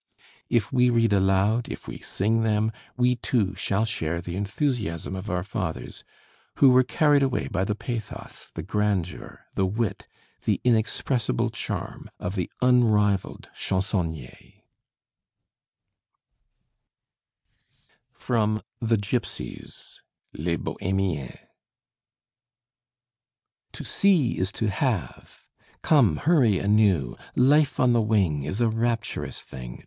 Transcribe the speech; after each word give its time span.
If 0.49 0.73
we 0.73 0.89
read 0.89 1.13
aloud, 1.13 1.69
if 1.69 1.87
we 1.87 1.99
sing 1.99 2.41
them, 2.41 2.71
we 2.97 3.17
too 3.17 3.53
shall 3.53 3.85
share 3.85 4.19
the 4.19 4.35
enthusiasm 4.35 5.15
of 5.15 5.29
our 5.29 5.43
fathers, 5.43 6.03
who 6.55 6.71
were 6.71 6.81
carried 6.81 7.21
away 7.21 7.47
by 7.47 7.63
the 7.65 7.75
pathos, 7.75 8.49
the 8.55 8.63
grandeur, 8.63 9.45
the 9.53 9.67
wit, 9.67 10.07
the 10.45 10.59
inexpressible 10.63 11.51
charm 11.51 12.09
of 12.19 12.33
the 12.33 12.49
unrivaled 12.63 13.49
chansonnier. 13.53 14.31
[Illustration: 18.15 18.15
Signature: 18.15 18.15
ALCÉE 18.15 18.19
FORTIER] 18.19 18.25
FROM 18.25 18.61
'THE 18.81 18.97
GIPSIES' 18.97 20.01
(LES 20.33 20.57
BOHÉMIENS) 20.57 21.39
To 23.73 23.83
see 23.83 24.35
is 24.39 24.51
to 24.53 24.71
have. 24.71 25.45
Come, 25.83 26.17
hurry 26.17 26.57
anew! 26.57 27.15
Life 27.35 27.79
on 27.79 27.93
the 27.93 28.01
wing 28.01 28.41
Is 28.41 28.59
a 28.59 28.67
rapturous 28.67 29.39
thing. 29.39 29.79